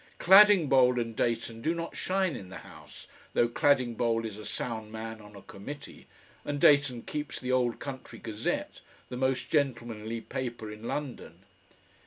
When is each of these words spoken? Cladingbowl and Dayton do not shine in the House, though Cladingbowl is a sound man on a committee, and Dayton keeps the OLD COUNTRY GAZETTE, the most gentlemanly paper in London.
Cladingbowl 0.17 0.99
and 0.99 1.15
Dayton 1.15 1.61
do 1.61 1.75
not 1.75 1.95
shine 1.95 2.35
in 2.35 2.49
the 2.49 2.57
House, 2.65 3.05
though 3.33 3.47
Cladingbowl 3.47 4.25
is 4.25 4.39
a 4.39 4.45
sound 4.45 4.91
man 4.91 5.21
on 5.21 5.35
a 5.35 5.43
committee, 5.43 6.07
and 6.43 6.59
Dayton 6.59 7.03
keeps 7.03 7.39
the 7.39 7.51
OLD 7.51 7.79
COUNTRY 7.79 8.17
GAZETTE, 8.17 8.81
the 9.09 9.17
most 9.17 9.51
gentlemanly 9.51 10.19
paper 10.19 10.71
in 10.71 10.85
London. 10.87 11.43